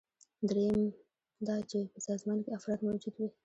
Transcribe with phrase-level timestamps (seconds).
[0.49, 0.79] دریم
[1.47, 3.29] دا چې په سازمان کې افراد موجود وي.